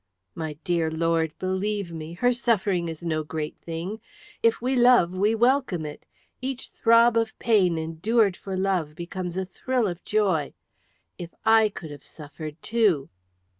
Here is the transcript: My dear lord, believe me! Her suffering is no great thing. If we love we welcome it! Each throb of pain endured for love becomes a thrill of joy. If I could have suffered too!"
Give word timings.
My 0.33 0.53
dear 0.63 0.89
lord, 0.89 1.31
believe 1.37 1.91
me! 1.91 2.13
Her 2.13 2.33
suffering 2.33 2.89
is 2.89 3.05
no 3.05 3.23
great 3.23 3.55
thing. 3.59 4.01
If 4.41 4.59
we 4.59 4.75
love 4.75 5.11
we 5.11 5.35
welcome 5.35 5.85
it! 5.85 6.07
Each 6.41 6.69
throb 6.71 7.15
of 7.15 7.37
pain 7.37 7.77
endured 7.77 8.35
for 8.35 8.57
love 8.57 8.95
becomes 8.95 9.37
a 9.37 9.45
thrill 9.45 9.85
of 9.87 10.03
joy. 10.03 10.55
If 11.19 11.35
I 11.45 11.69
could 11.69 11.91
have 11.91 12.03
suffered 12.03 12.59
too!" 12.63 13.09